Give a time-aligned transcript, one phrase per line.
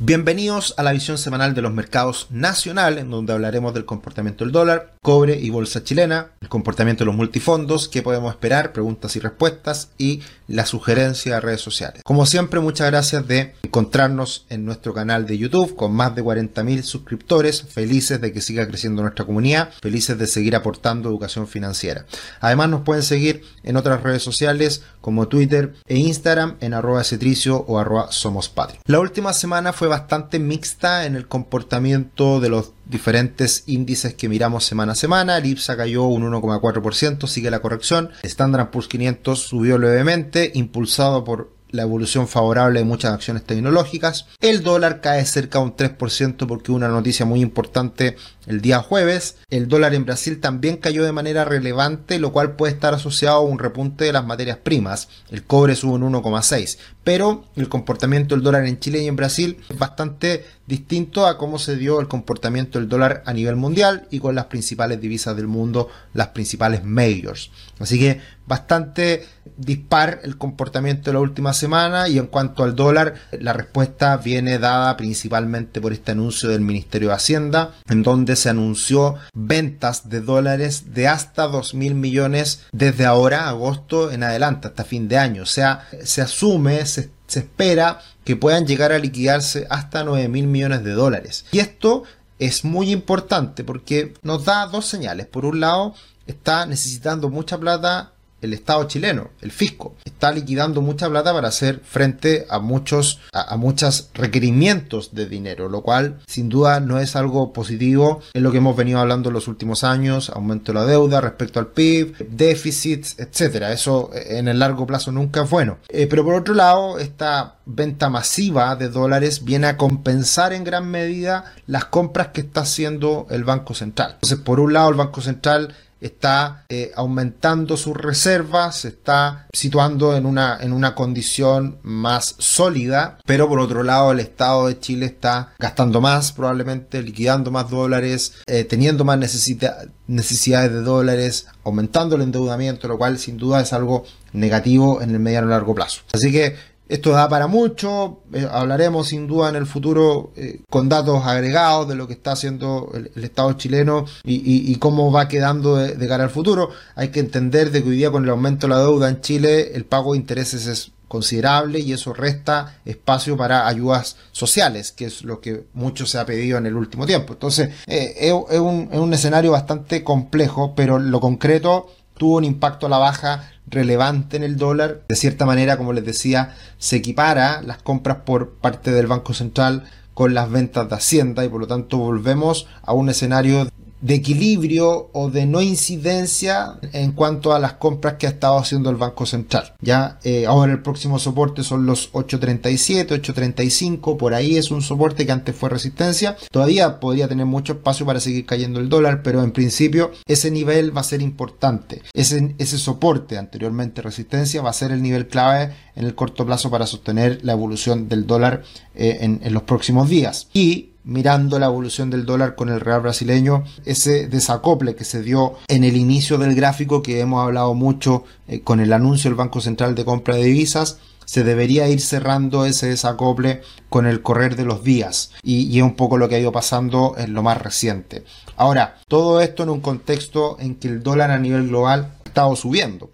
[0.00, 4.52] Bienvenidos a la visión semanal de los mercados nacionales, en donde hablaremos del comportamiento del
[4.52, 9.18] dólar, cobre y bolsa chilena, el comportamiento de los multifondos, qué podemos esperar, preguntas y
[9.18, 12.04] respuestas y la sugerencia de redes sociales.
[12.04, 16.82] Como siempre, muchas gracias de encontrarnos en nuestro canal de YouTube con más de 40.000
[16.82, 22.06] suscriptores, felices de que siga creciendo nuestra comunidad, felices de seguir aportando educación financiera.
[22.38, 27.64] Además, nos pueden seguir en otras redes sociales como Twitter e Instagram en arroba cetricio
[27.66, 28.52] o arroba somos
[28.86, 34.64] La última semana fue bastante mixta en el comportamiento de los diferentes índices que miramos
[34.64, 35.38] semana a semana.
[35.38, 38.10] El IPSA cayó un 1,4%, sigue la corrección.
[38.22, 44.26] Standard Poor's 500 subió levemente, impulsado por la evolución favorable de muchas acciones tecnológicas.
[44.40, 48.16] El dólar cae cerca de un 3% porque una noticia muy importante
[48.48, 49.36] el día jueves.
[49.50, 53.42] El dólar en Brasil también cayó de manera relevante, lo cual puede estar asociado a
[53.42, 55.08] un repunte de las materias primas.
[55.30, 59.58] El cobre sube un 1,6, pero el comportamiento del dólar en Chile y en Brasil
[59.68, 64.18] es bastante distinto a cómo se dio el comportamiento del dólar a nivel mundial y
[64.18, 67.50] con las principales divisas del mundo, las principales majors.
[67.78, 73.14] Así que bastante dispar el comportamiento de la última semana y en cuanto al dólar,
[73.40, 78.48] la respuesta viene dada principalmente por este anuncio del Ministerio de Hacienda, en donde se
[78.48, 84.84] anunció ventas de dólares de hasta 2 mil millones desde ahora, agosto en adelante, hasta
[84.84, 85.42] fin de año.
[85.42, 90.46] O sea, se asume, se, se espera que puedan llegar a liquidarse hasta 9 mil
[90.46, 91.44] millones de dólares.
[91.52, 92.04] Y esto
[92.38, 95.26] es muy importante porque nos da dos señales.
[95.26, 95.94] Por un lado,
[96.26, 101.80] está necesitando mucha plata el Estado chileno, el fisco, está liquidando mucha plata para hacer
[101.84, 107.52] frente a muchos, a, muchos requerimientos de dinero, lo cual sin duda no es algo
[107.52, 108.20] positivo.
[108.32, 111.58] Es lo que hemos venido hablando en los últimos años, aumento de la deuda respecto
[111.58, 113.72] al PIB, déficits, etcétera.
[113.72, 115.78] Eso eh, en el largo plazo nunca es bueno.
[115.88, 120.90] Eh, pero por otro lado, esta venta masiva de dólares viene a compensar en gran
[120.90, 124.12] medida las compras que está haciendo el Banco Central.
[124.14, 130.16] Entonces, por un lado, el Banco Central está eh, aumentando sus reservas, se está situando
[130.16, 135.06] en una, en una condición más sólida, pero por otro lado el Estado de Chile
[135.06, 142.22] está gastando más probablemente, liquidando más dólares, eh, teniendo más necesidades de dólares, aumentando el
[142.22, 146.02] endeudamiento, lo cual sin duda es algo negativo en el mediano y largo plazo.
[146.12, 146.56] Así que
[146.88, 151.86] esto da para mucho, eh, hablaremos sin duda en el futuro eh, con datos agregados
[151.88, 156.30] de lo que está haciendo el, Estado chileno y, cómo va quedando de, cara al
[156.30, 156.70] futuro.
[156.94, 159.72] Hay que entender de que hoy día con el aumento de la deuda en Chile
[159.74, 165.24] el pago de intereses es considerable y eso resta espacio para ayudas sociales, que es
[165.24, 167.32] lo que mucho se ha pedido en el último tiempo.
[167.32, 171.88] Entonces, eh, es, un, es un escenario bastante complejo, pero lo concreto
[172.18, 175.02] tuvo un impacto a la baja relevante en el dólar.
[175.08, 179.84] De cierta manera, como les decía, se equipara las compras por parte del Banco Central
[180.14, 183.68] con las ventas de Hacienda y por lo tanto volvemos a un escenario
[184.00, 188.90] de equilibrio o de no incidencia en cuanto a las compras que ha estado haciendo
[188.90, 189.74] el Banco Central.
[189.80, 195.26] Ya eh, ahora el próximo soporte son los 8.37, 8.35, por ahí es un soporte
[195.26, 196.36] que antes fue resistencia.
[196.50, 200.96] Todavía podría tener mucho espacio para seguir cayendo el dólar, pero en principio ese nivel
[200.96, 202.02] va a ser importante.
[202.12, 206.70] Ese, ese soporte anteriormente resistencia va a ser el nivel clave en el corto plazo
[206.70, 208.62] para sostener la evolución del dólar
[208.94, 210.48] eh, en, en los próximos días.
[210.52, 215.54] Y mirando la evolución del dólar con el real brasileño, ese desacople que se dio
[215.66, 219.62] en el inicio del gráfico que hemos hablado mucho eh, con el anuncio del Banco
[219.62, 224.66] Central de compra de divisas, se debería ir cerrando ese desacople con el correr de
[224.66, 227.56] los días y, y, es un poco lo que ha ido pasando en lo más
[227.56, 228.24] reciente.
[228.56, 232.54] Ahora, todo esto en un contexto en que el dólar a nivel global ha estado
[232.54, 233.10] subiendo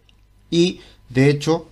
[0.50, 0.80] y
[1.10, 1.68] de hecho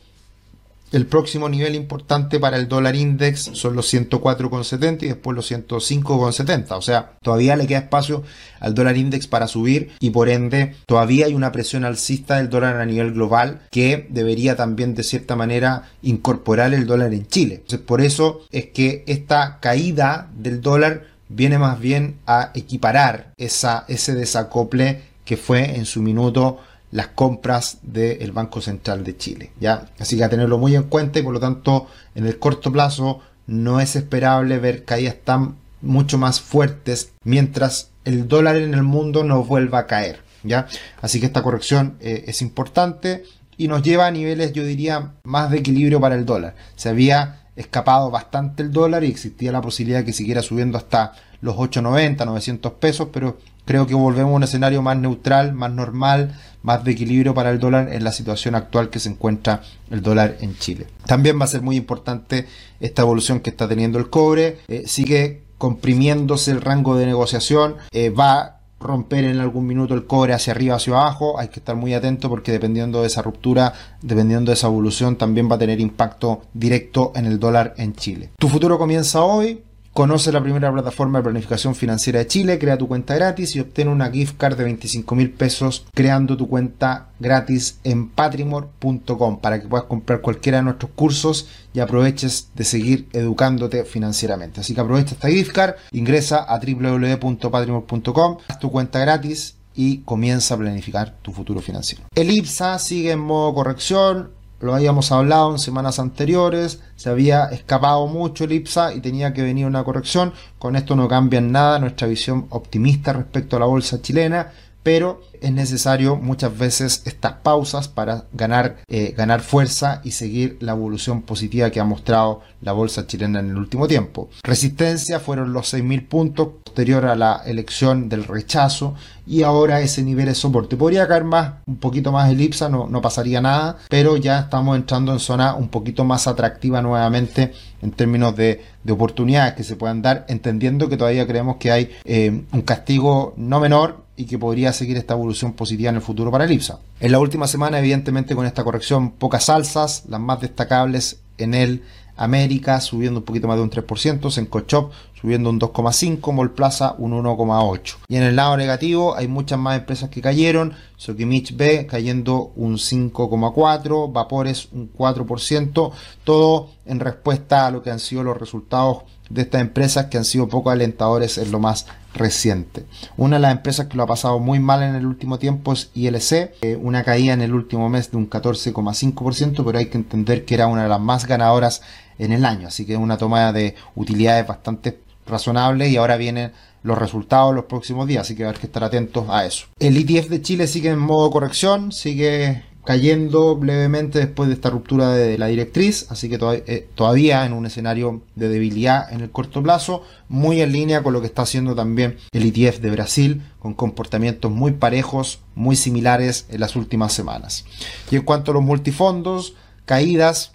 [0.92, 6.72] el próximo nivel importante para el dólar index son los 104,70 y después los 105,70.
[6.72, 8.22] O sea, todavía le queda espacio
[8.60, 12.76] al dólar index para subir y por ende todavía hay una presión alcista del dólar
[12.76, 17.54] a nivel global que debería también de cierta manera incorporar el dólar en Chile.
[17.56, 23.84] Entonces, por eso es que esta caída del dólar viene más bien a equiparar esa,
[23.88, 26.58] ese desacople que fue en su minuto
[26.92, 29.50] las compras del Banco Central de Chile.
[29.58, 29.86] ¿ya?
[29.98, 33.20] Así que a tenerlo muy en cuenta y por lo tanto en el corto plazo
[33.46, 39.24] no es esperable ver caídas tan mucho más fuertes mientras el dólar en el mundo
[39.24, 40.20] no vuelva a caer.
[40.44, 40.68] ¿ya?
[41.00, 43.24] Así que esta corrección eh, es importante
[43.56, 46.54] y nos lleva a niveles, yo diría, más de equilibrio para el dólar.
[46.76, 51.12] Se había escapado bastante el dólar y existía la posibilidad de que siguiera subiendo hasta
[51.40, 56.38] los 890, 900 pesos, pero creo que volvemos a un escenario más neutral, más normal,
[56.62, 60.36] más de equilibrio para el dólar en la situación actual que se encuentra el dólar
[60.40, 60.86] en Chile.
[61.06, 62.46] También va a ser muy importante
[62.80, 64.58] esta evolución que está teniendo el cobre.
[64.68, 70.34] Eh, sigue comprimiéndose el rango de negociación, eh, va romper en algún minuto el cobre
[70.34, 71.38] hacia arriba, hacia abajo.
[71.38, 75.50] Hay que estar muy atento porque dependiendo de esa ruptura, dependiendo de esa evolución, también
[75.50, 78.30] va a tener impacto directo en el dólar en Chile.
[78.38, 79.62] Tu futuro comienza hoy.
[79.92, 83.88] Conoce la primera plataforma de planificación financiera de Chile, crea tu cuenta gratis y obtén
[83.88, 89.68] una gift card de 25 mil pesos creando tu cuenta gratis en patrimor.com para que
[89.68, 94.62] puedas comprar cualquiera de nuestros cursos y aproveches de seguir educándote financieramente.
[94.62, 100.54] Así que aprovecha esta gift card, ingresa a www.patrimor.com, haz tu cuenta gratis y comienza
[100.54, 102.04] a planificar tu futuro financiero.
[102.14, 104.30] El IPSA sigue en modo corrección,
[104.62, 109.42] lo habíamos hablado en semanas anteriores, se había escapado mucho el IPSA y tenía que
[109.42, 110.32] venir una corrección.
[110.58, 115.20] Con esto no cambia en nada nuestra visión optimista respecto a la bolsa chilena, pero
[115.40, 121.22] es necesario muchas veces estas pausas para ganar, eh, ganar fuerza y seguir la evolución
[121.22, 124.30] positiva que ha mostrado la bolsa chilena en el último tiempo.
[124.42, 128.94] Resistencia fueron los 6.000 puntos posterior a la elección del rechazo
[129.26, 130.76] y ahora ese nivel de soporte.
[130.76, 135.12] Podría caer más, un poquito más elipsa, no, no pasaría nada, pero ya estamos entrando
[135.12, 137.52] en zona un poquito más atractiva nuevamente
[137.82, 141.90] en términos de, de oportunidades que se puedan dar, entendiendo que todavía creemos que hay
[142.04, 146.30] eh, un castigo no menor y que podría seguir esta evolución positiva en el futuro
[146.30, 146.80] para el IPSA.
[147.00, 151.82] En la última semana, evidentemente, con esta corrección, pocas alzas, las más destacables en el
[152.16, 157.96] América subiendo un poquito más de un 3%, Sencochop subiendo un 2,5%, Molplaza un 1,8%.
[158.08, 162.74] Y en el lado negativo hay muchas más empresas que cayeron, Sokimich B cayendo un
[162.74, 165.92] 5,4%, Vapores un 4%,
[166.24, 170.24] todo en respuesta a lo que han sido los resultados de estas empresas que han
[170.24, 172.84] sido poco alentadores en lo más reciente.
[173.16, 175.90] Una de las empresas que lo ha pasado muy mal en el último tiempo es
[175.94, 180.54] ILC, una caída en el último mes de un 14,5%, pero hay que entender que
[180.54, 181.80] era una de las más ganadoras
[182.18, 186.52] en el año, así que es una toma de utilidades bastante razonable y ahora vienen
[186.82, 189.66] los resultados los próximos días, así que hay que estar atentos a eso.
[189.78, 195.10] El ETF de Chile sigue en modo corrección, sigue cayendo levemente después de esta ruptura
[195.10, 199.62] de la directriz, así que eh, todavía en un escenario de debilidad en el corto
[199.62, 203.74] plazo, muy en línea con lo que está haciendo también el ETF de Brasil, con
[203.74, 207.64] comportamientos muy parejos, muy similares en las últimas semanas.
[208.10, 209.54] Y en cuanto a los multifondos,
[209.84, 210.52] caídas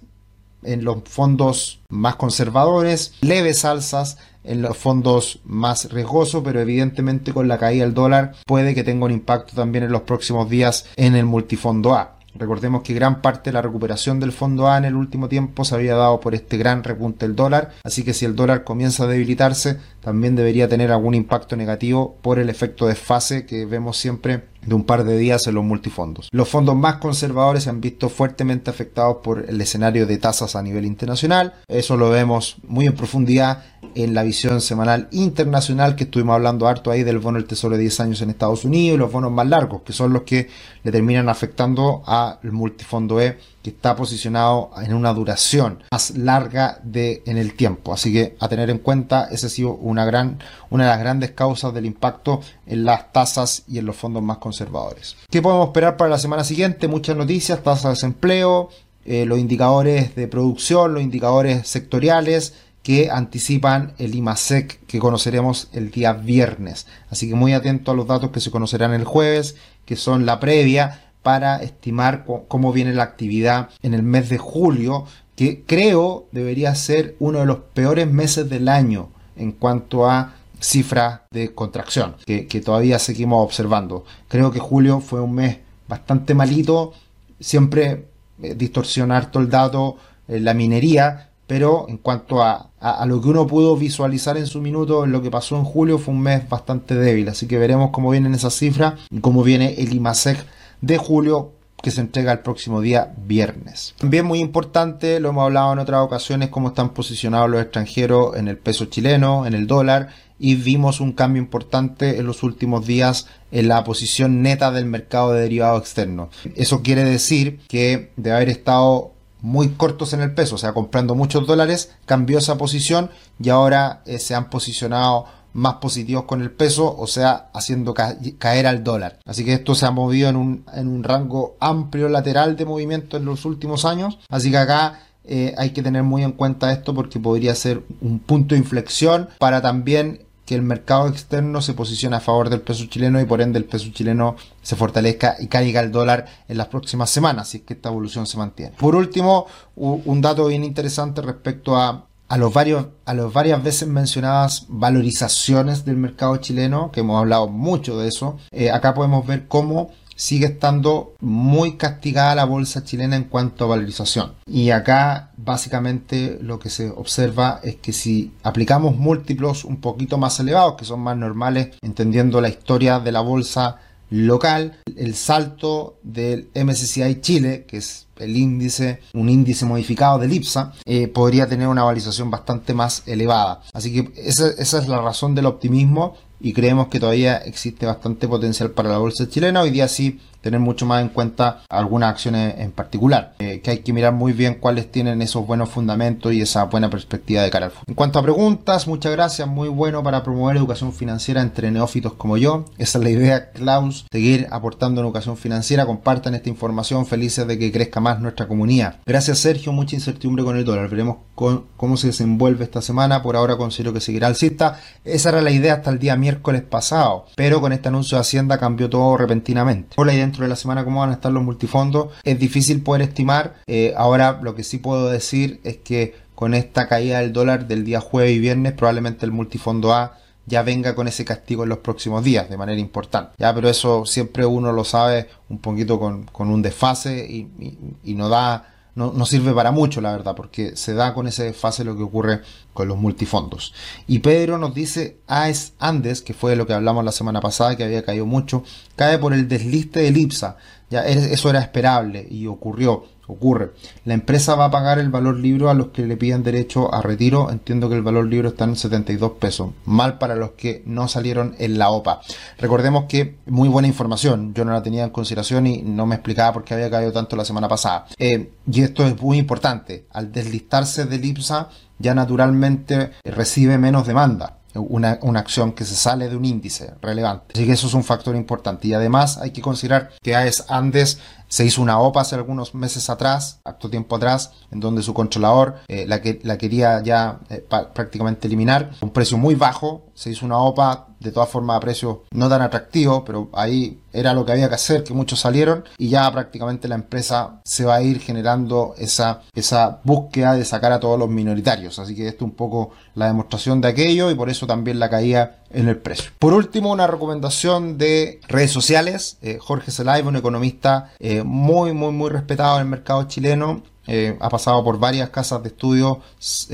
[0.64, 7.48] en los fondos más conservadores, leves alzas en los fondos más riesgosos, pero evidentemente con
[7.48, 11.16] la caída del dólar puede que tenga un impacto también en los próximos días en
[11.16, 12.18] el multifondo A.
[12.38, 15.76] Recordemos que gran parte de la recuperación del fondo A en el último tiempo se
[15.76, 19.08] había dado por este gran repunte del dólar, así que si el dólar comienza a
[19.08, 24.46] debilitarse, también debería tener algún impacto negativo por el efecto de fase que vemos siempre
[24.66, 26.30] de un par de días en los multifondos.
[26.32, 30.64] Los fondos más conservadores se han visto fuertemente afectados por el escenario de tasas a
[30.64, 31.56] nivel internacional.
[31.68, 33.66] Eso lo vemos muy en profundidad
[33.96, 37.82] en la visión semanal internacional que estuvimos hablando harto ahí del bono del tesoro de
[37.82, 40.48] 10 años en Estados Unidos y los bonos más largos, que son los que
[40.84, 47.22] le terminan afectando al multifondo E que está posicionado en una duración más larga de
[47.26, 47.92] en el tiempo.
[47.92, 51.32] Así que a tener en cuenta, esa ha sido una gran, una de las grandes
[51.32, 55.18] causas del impacto en las tasas y en los fondos más conservadores.
[55.30, 56.88] ¿Qué podemos esperar para la semana siguiente?
[56.88, 58.70] Muchas noticias, tasas de desempleo,
[59.04, 62.54] eh, los indicadores de producción, los indicadores sectoriales
[62.84, 66.88] que anticipan el IMASEC que conoceremos el día viernes.
[67.10, 70.40] Así que muy atento a los datos que se conocerán el jueves, que son la
[70.40, 75.04] previa para estimar cómo viene la actividad en el mes de julio,
[75.36, 81.28] que creo debería ser uno de los peores meses del año en cuanto a cifra
[81.32, 84.06] de contracción que, todavía seguimos observando.
[84.30, 85.58] Creo que julio fue un mes
[85.90, 86.94] bastante malito,
[87.42, 88.06] siempre
[88.42, 89.98] eh, distorsionar todo el dato,
[90.30, 94.62] eh, la minería, pero en cuanto a, a, lo que uno pudo visualizar en su
[94.62, 97.28] minuto, en lo que pasó en julio, fue un mes bastante débil.
[97.28, 101.92] Así que veremos cómo vienen esas cifras y cómo viene el IMASEC de julio que
[101.92, 103.94] se entrega el próximo día viernes.
[104.00, 108.48] También muy importante, lo hemos hablado en otras ocasiones, cómo están posicionados los extranjeros en
[108.48, 113.28] el peso chileno, en el dólar, y vimos un cambio importante en los últimos días
[113.52, 116.30] en la posición neta del mercado de derivados externos.
[116.56, 121.16] Eso quiere decir que de haber estado muy cortos en el peso, o sea, comprando
[121.16, 125.26] muchos dólares, cambió esa posición y ahora eh, se han posicionado
[125.58, 129.20] más positivos con el peso, o sea, haciendo caer al dólar.
[129.26, 133.18] Así que esto se ha movido en un, en un rango amplio lateral de movimiento
[133.18, 134.20] en los últimos años.
[134.30, 138.20] Así que acá eh, hay que tener muy en cuenta esto porque podría ser un
[138.20, 142.86] punto de inflexión para también que el mercado externo se posicione a favor del peso
[142.86, 146.68] chileno y por ende el peso chileno se fortalezca y caiga el dólar en las
[146.68, 148.74] próximas semanas, si es que esta evolución se mantiene.
[148.78, 153.88] Por último, un dato bien interesante respecto a, a los varios, a las varias veces
[153.88, 158.38] mencionadas valorizaciones del mercado chileno, que hemos hablado mucho de eso.
[158.52, 163.68] Eh, acá podemos ver cómo sigue estando muy castigada la bolsa chilena en cuanto a
[163.68, 164.34] valorización.
[164.48, 170.40] Y acá básicamente lo que se observa es que si aplicamos múltiplos un poquito más
[170.40, 173.78] elevados, que son más normales, entendiendo la historia de la bolsa
[174.10, 180.74] local, el salto del MSCI Chile, que es el índice, un índice modificado del IPSA,
[180.86, 183.62] eh, podría tener una valorización bastante más elevada.
[183.74, 188.28] Así que esa, esa es la razón del optimismo y creemos que todavía existe bastante
[188.28, 189.62] potencial para la bolsa chilena.
[189.62, 193.78] Hoy día sí tener mucho más en cuenta algunas acciones en particular, eh, que hay
[193.80, 197.66] que mirar muy bien cuáles tienen esos buenos fundamentos y esa buena perspectiva de cara
[197.66, 197.86] al futuro.
[197.90, 202.38] En cuanto a preguntas, muchas gracias, muy bueno para promover educación financiera entre neófitos como
[202.38, 202.66] yo.
[202.78, 207.72] Esa es la idea, Klaus, seguir aportando educación financiera, compartan esta información, felices de que
[207.72, 208.98] crezca más nuestra comunidad.
[209.06, 213.58] Gracias Sergio, mucha incertidumbre con el dólar, veremos cómo se desenvuelve esta semana, por ahora
[213.58, 214.82] considero que seguirá alcista.
[215.06, 218.58] Esa era la idea hasta el día miércoles pasado, pero con este anuncio de Hacienda
[218.58, 219.96] cambió todo repentinamente.
[219.98, 222.10] Hola y dentro de la semana cómo van a estar los multifondos.
[222.24, 223.58] Es difícil poder estimar.
[223.68, 227.86] Eh, ahora lo que sí puedo decir es que con esta caída del dólar del
[227.86, 230.18] día jueves y viernes probablemente el multifondo A
[230.48, 233.34] ya venga con ese castigo en los próximos días de manera importante.
[233.38, 238.77] Ya, pero eso siempre uno lo sabe un poquito con, un desfase y no da
[238.98, 242.42] no, sirve para mucho, la verdad, porque se da con ese fase lo que ocurre
[242.74, 243.72] con los multifondos.
[244.08, 247.84] Y Pedro nos dice, AES Andes, que fue lo que hablamos la semana pasada, que
[247.84, 248.64] había caído mucho,
[248.96, 250.58] cae por el desliste del IPSA.
[250.90, 253.72] Ya eso era esperable y ocurrió ocurre.
[254.06, 257.02] La empresa va a pagar el valor libro a los que le pidan derecho a
[257.02, 257.52] retiro.
[257.52, 259.72] Entiendo que el valor libro está en 72 pesos.
[259.86, 262.22] Mal para los que no salieron en la OPA.
[262.58, 264.54] Recordemos que muy buena información.
[264.54, 267.36] Yo no la tenía en consideración y no me explicaba por qué había caído tanto
[267.36, 268.08] la semana pasada.
[268.18, 270.06] Eh, y esto es muy importante.
[270.12, 271.70] Al deslistarse del IPSA
[272.00, 277.54] ya naturalmente recibe menos demanda una, una, acción que se sale de un índice relevante.
[277.54, 278.88] Así que eso es un factor importante.
[278.88, 283.10] Y además hay que considerar que AES Andes se hizo una OPA hace algunos meses
[283.10, 287.66] atrás, acto tiempo atrás, en donde su controlador eh, la, que, la quería ya eh,
[287.94, 288.92] prácticamente eliminar.
[289.02, 292.62] Un precio muy bajo, se hizo una OPA de todas formas a precio no tan
[292.62, 296.88] atractivo, pero ahí era lo que había que hacer, que muchos salieron y ya prácticamente
[296.88, 301.30] la empresa se va a ir generando esa, esa búsqueda de sacar a todos los
[301.30, 302.00] minoritarios.
[302.00, 305.10] Así que esto es un poco la demostración de aquello y por eso también la
[305.10, 306.32] caía en el precio.
[306.40, 309.38] Por último, una recomendación de redes sociales.
[309.42, 313.84] Eh, Jorge Zelaiva, un economista eh, muy, muy, muy respetado en el mercado chileno.
[314.10, 316.22] Eh, ha pasado por varias casas de estudio,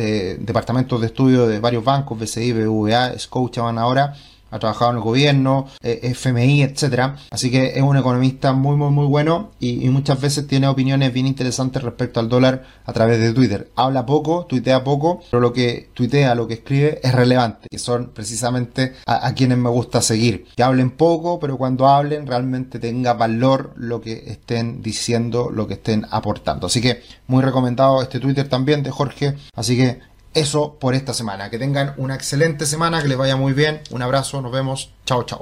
[0.06, 4.14] departamentos de estudio de varios bancos, BCI, BVA, Scotiabank ahora
[4.54, 7.18] ha trabajado en el gobierno, eh, FMI, etcétera.
[7.32, 11.28] Así que es un economista muy, muy, muy bueno y, muchas veces tiene opiniones bien
[11.28, 13.70] interesantes respecto al dólar a través de Twitter.
[13.76, 18.12] Habla poco, tuitea poco, pero lo que tuitea, lo que escribe es relevante, que son
[18.14, 20.46] precisamente a, quienes me gusta seguir.
[20.56, 25.76] Que hablen poco, pero cuando hablen realmente tenga valor lo que estén diciendo, lo que
[25.76, 26.68] estén aportando.
[26.68, 29.36] Así que muy recomendado este Twitter también de Jorge.
[29.56, 30.00] Así que
[30.34, 31.50] eso por esta semana.
[31.50, 33.82] Que tengan una excelente semana, que les vaya muy bien.
[33.90, 34.92] Un abrazo, nos vemos.
[35.06, 35.32] Chao, chao.